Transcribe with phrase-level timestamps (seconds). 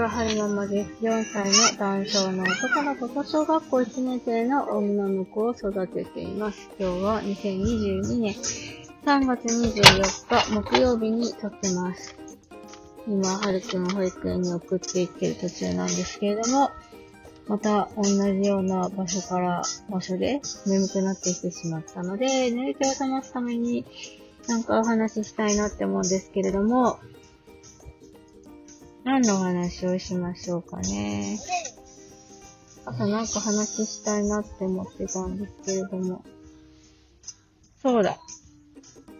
[0.00, 0.90] は春ママです。
[1.02, 6.70] 4歳の男性の男の子と小学校1年生の女の子を育てています。
[6.78, 8.34] 今日は2022年
[9.04, 12.16] 3月24日木曜日に撮ってます。
[13.06, 16.70] 今、春くんを保育園に送っていってる途中なんですけれども、
[17.46, 23.84] また同じような場所から、場所で眠くなってきてしまったので、寝る気を覚ますために
[24.48, 26.98] なんかお話ししたいなって思うんですけれども、
[29.10, 31.36] 何の話をしましょうかね。
[32.84, 36.24] あとなんか話したいなって思ってたんですけれども。
[37.82, 38.20] そうだ。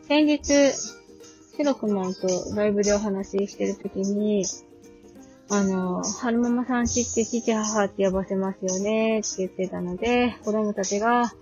[0.07, 4.45] 先日、シロクマンとライブでお話ししてるときに、
[5.51, 11.33] あの、春ママさんちって父母って呼ばせますよねって言ってたので、子供たちが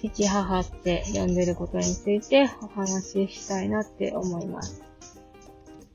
[0.00, 4.87] 父母って呼んでることについてお話ししたいなって思います。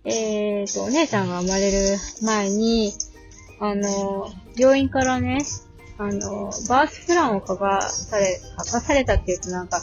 [0.05, 2.93] えーと、お姉さんが生まれる前に、
[3.59, 5.39] あの、病院からね、
[5.97, 9.81] あの、バースプランを書かされ、書かされたって言うとなんか、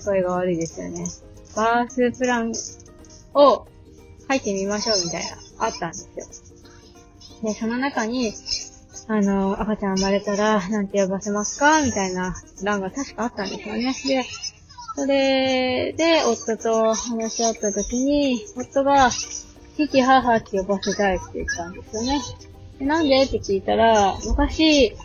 [0.00, 1.04] 聞こえが悪いですよね。
[1.56, 2.52] バースプラン
[3.34, 3.66] を
[4.28, 6.26] 書いてみましょうみたいな、あったんですよ。
[7.42, 8.32] で、その中に、
[9.08, 13.94] あの、赤ちゃん生まれたら、なんて呼ばせますかみたいな欄が確かあったんですよね。
[14.06, 14.24] で、
[14.96, 19.10] それで、夫と話し合った時に、夫が、
[19.76, 22.20] 父、母って呼ばせたいって言ったんですよね。
[22.78, 23.22] でなんで？
[23.22, 24.96] って聞いたら、昔、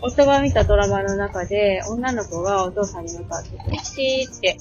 [0.00, 4.56] 夫が見たドラマの中で、女の子がお父さんに向かって、父って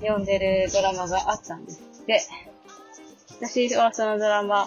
[0.00, 2.22] 呼んでるドラマがあったんですって。
[3.40, 4.66] 私はそのドラマ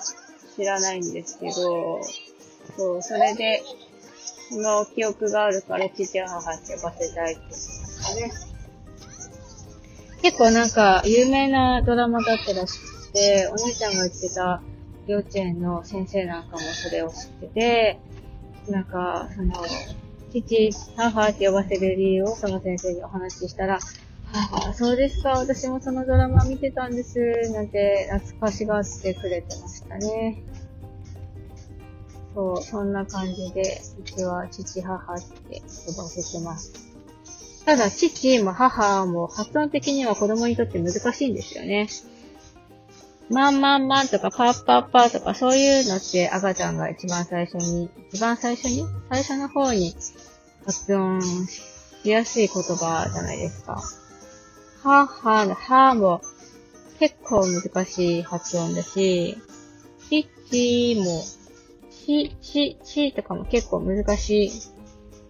[0.55, 1.53] 知らないんですけど、
[2.77, 3.61] そう、それで、
[4.49, 8.31] その記憶があるから父、母って呼ばせたいって言ってましたね。
[10.21, 14.61] 結構なんか、有名なドラマだったらしくて、お姉ちゃんが言ってた
[15.07, 17.99] 幼稚園の先生なんかもそれを知ってて、
[18.69, 19.53] なんか、その、
[20.31, 23.79] 父、母って呼ばせる理由をその先生にお話ししたら、
[24.33, 27.19] あそうですか、私もそのドラマ見てたんです、
[27.51, 30.41] なんて懐かしがってくれてましたね。
[32.33, 36.71] そう、そんな感じで、うちは父、母って呼ばせてます。
[37.65, 41.89] ただ、父も母も発音的には子供にとって難しいんですよね。
[43.31, 49.95] まんまんまんとかパッパッパとかそういうのって赤ちゃんが一番最初に、一番最初に最初の方に
[50.65, 53.81] 発音しやすい言葉じゃないですか。
[54.83, 56.21] ははのはも
[56.99, 59.37] 結構難しい発音だし、
[60.09, 61.23] ちちも、
[61.89, 64.51] ち、ち、ちとかも結構難しい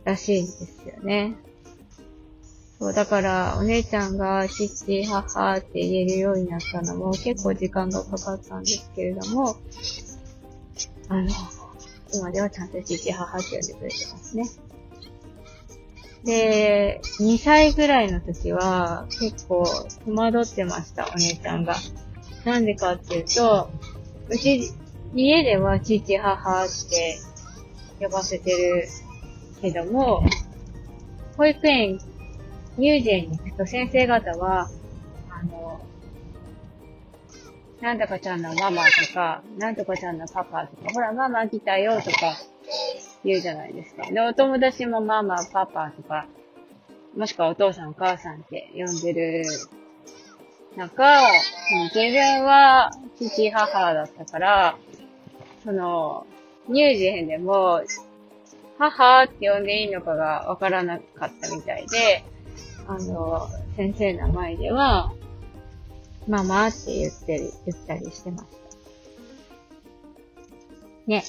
[0.06, 1.36] らしいんですよね。
[2.82, 9.56] そう、だから、お姉ちゃんが父、母って言えるようになったのも結構時間がかかったんですけれども、
[11.08, 11.30] あの、
[12.12, 14.46] 今ではちゃんと父、母って呼んでくれてますね。
[16.24, 19.64] で、2歳ぐらいの時は結構
[20.04, 21.76] 戸惑ってました、お姉ちゃんが。
[22.46, 23.70] なんでかっていうと、
[24.28, 24.74] うち、
[25.14, 27.20] 家では父、母って
[28.00, 28.88] 呼ばせてる
[29.62, 30.24] けども、
[31.38, 32.00] 保育園
[32.82, 34.68] 乳児に行くと先生方は、
[35.30, 35.80] あの、
[37.80, 42.36] なんとかちゃんのママとか、なんとかちゃんのパパとか、ほら、ママ来たよとか
[43.24, 44.12] 言うじゃないですか。
[44.12, 46.26] で、お友達もママ、パパとか、
[47.16, 49.44] もしくはお父さんお母さんって呼んでる
[50.76, 51.22] 中、
[51.94, 54.78] 自分は父母だったから、
[55.64, 56.26] その、
[56.68, 57.84] 乳児編でも、
[58.80, 62.24] 母って呼んでいいのかがわからなかったみたいで、
[62.88, 65.12] あの、先生の前では、
[66.28, 68.52] ママって言ってる、言ったりしてました。
[71.08, 71.24] ね。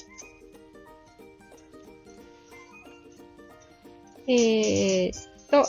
[4.27, 5.13] えー、っ
[5.49, 5.65] と、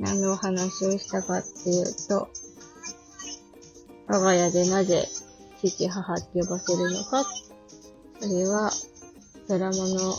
[0.00, 2.28] 何のお話をしたかっていうと、
[4.08, 5.08] 我が家でなぜ
[5.58, 7.24] 父母って呼ばせるのか、
[8.20, 8.70] それは
[9.48, 10.14] ドラマの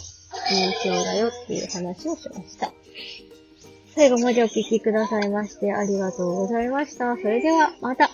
[0.50, 2.72] 印象だよっていう話をしました。
[3.96, 7.16] 最後までお聞きくださいましてありがとうございました。
[7.18, 8.12] それでは、また。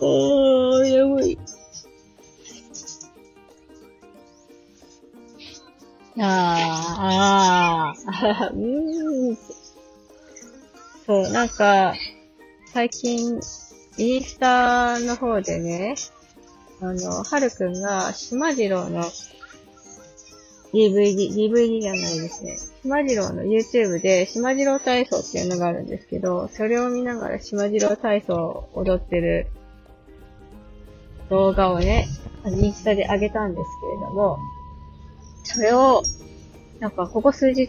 [0.00, 1.38] おー、やばい。
[6.20, 9.38] あー、あー、 うーん。
[11.06, 11.94] そう、なんか、
[12.72, 13.40] 最近、
[13.98, 15.96] インスタの方でね、
[16.80, 19.02] あの、はるくんが、しまじろうの
[20.74, 22.56] DVD、DVD じゃないですね。
[22.82, 29.46] 島次郎の YouTube で島次郎体操っていうのがあるんですけど、それを見ながら島次郎体操を踊ってる
[31.30, 32.08] 動画をね、
[32.44, 34.38] インスタで上げたんですけれども、
[35.44, 36.02] それを、
[36.80, 37.68] なんかここ数日、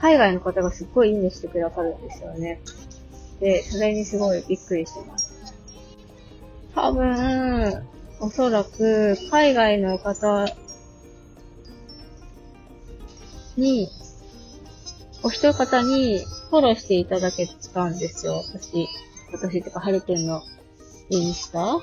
[0.00, 2.60] 海外の方がすっごいいいねしてくださるんですよね。
[3.40, 5.34] で、それにすごいびっくりしてます。
[6.74, 7.84] 多分、
[8.20, 10.46] おそらく、海外の方
[13.56, 13.88] に、
[15.22, 16.18] お一方に
[16.50, 18.42] フォローしていただけたんですよ。
[18.48, 18.88] 私、
[19.32, 20.42] 私とか、はるくんの
[21.10, 21.78] インスタ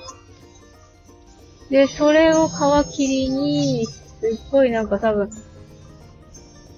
[1.70, 2.52] で、それを皮
[2.92, 5.30] 切りに、すっごいなんか多分、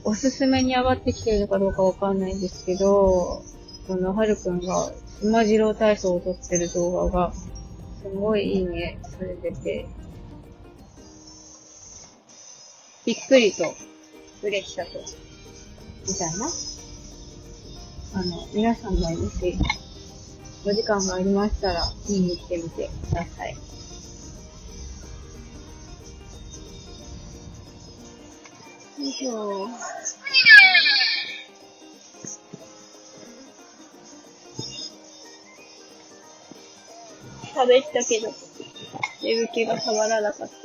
[0.04, 3.42] おすすめに上がってきてるのかどうかわかんないんですけど、
[3.88, 4.92] その、はるくんが、
[5.24, 7.34] 馬次郎体操を撮ってる動画が、
[8.02, 9.86] すごいいいね、されてて、
[13.06, 13.74] びっくりと
[14.44, 15.00] 嬉しさと、
[16.08, 16.46] みたいな。
[18.14, 19.58] あの、皆さんももし、
[20.66, 23.56] お時間がありましたら、見に行ってみてください。
[29.00, 29.97] よいしょ。
[37.58, 38.32] 喋ったけど、
[39.24, 40.56] 眠気が触らなかった。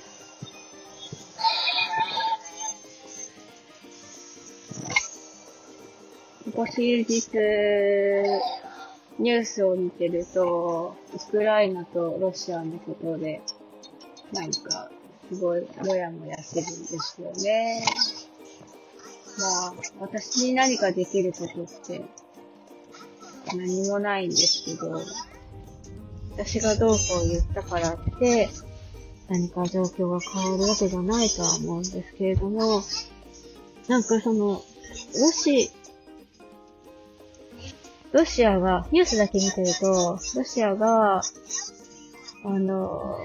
[6.44, 7.30] ここ数日、
[9.18, 13.40] ニュースを見てると、ウクライナとロシアのことで、
[14.32, 14.90] なんか、
[15.32, 17.86] すごい、もやもやしてるんですよね。
[19.38, 22.02] まあ、私に何かできることって、
[23.56, 25.00] 何もないんですけど、
[26.36, 28.48] 私がどうこう言ったからって、
[29.28, 32.82] 何か状況が変わるわけじゃないとは思うんですけれども、
[33.88, 34.62] なんかその、
[35.20, 35.70] ロシ、
[38.12, 41.22] ロシアが、ニュースだけ見てると、ロシアが、
[42.44, 43.18] あの、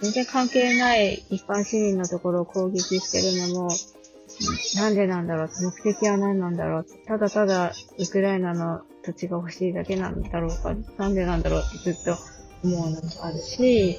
[0.00, 3.70] 全然関係ない一般市民のところを攻撃してるのも、
[4.76, 5.50] なんでなんだろう
[5.84, 12.16] 目的は何なんだろうただただウクライナの土地が欲しいだけなんだろうかなんでなんだろうってずっと
[12.64, 13.98] 思うのもあるし、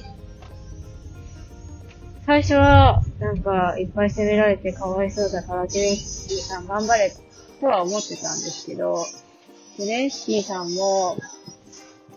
[2.25, 7.13] 最初は、なんか、いっぱい責められてかわいそうだから、ゼレンスキーさん頑張れ
[7.59, 9.05] とは思ってたんですけど、
[9.77, 11.17] ゼレンスキーさんも、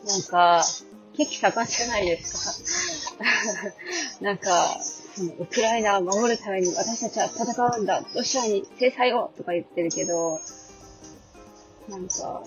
[0.06, 0.64] なんか、
[1.16, 3.24] 結構盛んじゃないですか？
[4.24, 4.76] なんか、
[5.40, 10.38] ウクライナを守るために私たちは戦うんだロシアに制裁をとか言ってるけど、
[11.88, 12.44] なんか、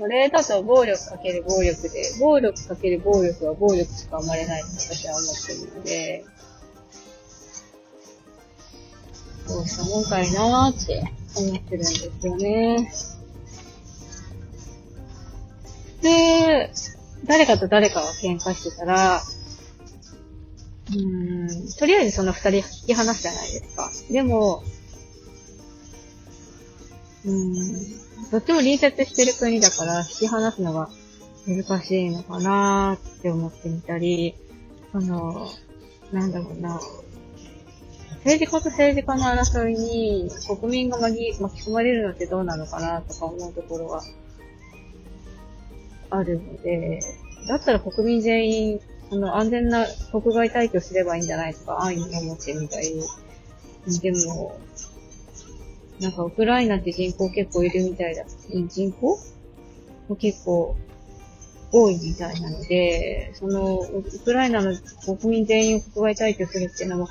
[0.00, 6.24] それだと暴力かける暴力で、暴力かける暴力は暴力しか生まれないと私は思ってるので、
[9.46, 11.04] どうしたもんかいなーって
[11.36, 12.90] 思ってるんですよね。
[16.00, 16.72] で、
[17.26, 19.20] 誰かと誰かが喧嘩してたら、
[20.88, 23.90] うーん、とりあえずその二人引き離すじゃないですか。
[24.10, 24.62] でも、
[27.26, 30.88] うーん、どっちも隣接してる国だから引き離すのが
[31.46, 34.36] 難しいのかなーって思ってみたり、
[34.92, 35.48] あの、
[36.12, 36.80] なんだろうな。
[38.24, 44.02] 政治家と政治家の争いに国民が巻き巻き込まれるのってどうなのかなとか思うところが
[46.10, 47.00] あるので、
[47.48, 53.02] だったら国民全員、あの、安全な国外退去すればいいんじゃないとか安易に思ってみたり、
[54.02, 54.60] でも、
[56.00, 58.24] なんかウクライナって人口結構いるみたいだ。
[58.68, 59.18] 人口
[60.08, 60.76] も結構
[61.72, 67.08] 多いみたいなので、その、ウクライナの国民全員を国外退去するっていうのも、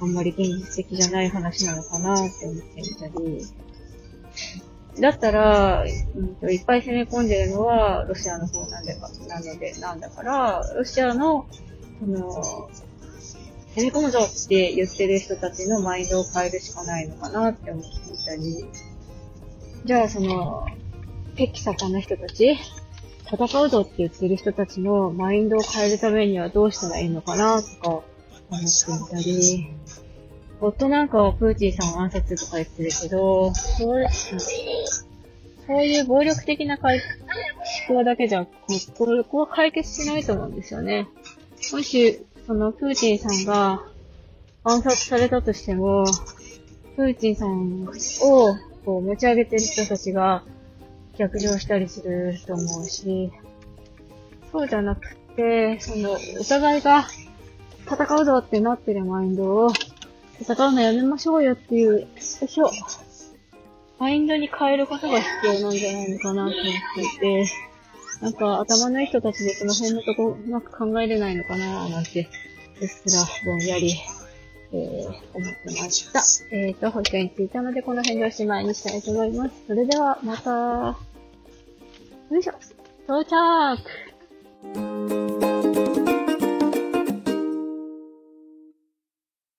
[0.00, 3.46] あんまり現実的じゃない話なのかなって思ってみたり。
[5.00, 11.46] だったら、うん、いっぱい攻め込んでるのはロシアの方なんでか、なので、なんだから、ロシアの、
[12.00, 12.70] その、
[13.74, 18.66] 攻め込むぞって言ってる人たちのマインドを変えるしかないのかなって思っていたり、
[19.84, 20.66] じゃあその、
[21.34, 22.58] 敵盛んな人たち、
[23.32, 29.68] 戦うぞって言ってる人たちのマインドを変えるためにはどうしたらいいのかなとか思ってみたり、
[30.60, 34.06] 夫なんかはプーチンさんを暗殺とか言ってるけど、そう、
[35.66, 36.90] そういう暴力的な思
[37.88, 41.08] 考だけじゃ、こ、こは解決しないと思うんですよね。
[41.72, 43.84] もし、その、プーチンさんが
[44.64, 46.04] 暗殺されたとしても、
[46.96, 47.84] プーチンさん
[48.22, 50.44] をこう持ち上げてる人たちが
[51.16, 53.30] 逆上したりすると思うし、
[54.50, 57.06] そうじゃなくて、その、お互いが
[57.86, 59.72] 戦うぞってなってるマインドを
[60.40, 62.70] 戦うのやめましょうよっていう、よいしょ。
[63.98, 66.62] マインドに変えることが必要なんじゃないのかなと思っ
[66.94, 67.46] ていて、
[68.20, 72.28] なんか頭のいい人たちでその辺のとこうまく考えれないのかななんて、
[72.80, 73.94] うっすらぼんやり、
[74.72, 76.20] えー、思ってました。
[76.54, 79.54] えっ、ー、と、保険に着いたのでこの辺でおしまいにしたいと思います。
[79.66, 80.96] それではまた、よ
[82.38, 82.52] いしょ、
[83.06, 83.32] 到着